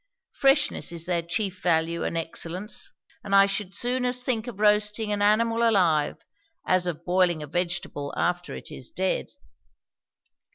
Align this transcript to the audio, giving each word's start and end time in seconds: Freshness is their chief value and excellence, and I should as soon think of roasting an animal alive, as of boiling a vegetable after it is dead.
Freshness 0.33 0.91
is 0.91 1.05
their 1.05 1.21
chief 1.21 1.61
value 1.61 2.03
and 2.03 2.17
excellence, 2.17 2.93
and 3.23 3.35
I 3.35 3.45
should 3.45 3.67
as 3.67 3.77
soon 3.77 4.11
think 4.13 4.47
of 4.47 4.59
roasting 4.59 5.11
an 5.11 5.21
animal 5.21 5.61
alive, 5.61 6.25
as 6.65 6.87
of 6.87 7.05
boiling 7.05 7.43
a 7.43 7.47
vegetable 7.47 8.11
after 8.17 8.55
it 8.55 8.71
is 8.71 8.89
dead. 8.89 9.27